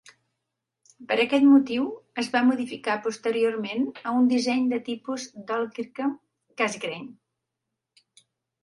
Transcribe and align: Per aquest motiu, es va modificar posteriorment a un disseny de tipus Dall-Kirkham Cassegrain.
Per 1.11 1.17
aquest 1.23 1.45
motiu, 1.49 1.83
es 2.23 2.31
va 2.37 2.41
modificar 2.47 2.97
posteriorment 3.09 3.87
a 3.99 4.15
un 4.23 4.31
disseny 4.33 4.67
de 4.73 4.81
tipus 4.91 5.29
Dall-Kirkham 5.53 6.19
Cassegrain. 6.63 7.09